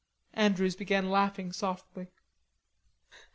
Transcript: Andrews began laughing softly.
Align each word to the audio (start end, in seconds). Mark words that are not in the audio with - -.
Andrews 0.33 0.75
began 0.75 1.11
laughing 1.11 1.51
softly. 1.53 2.07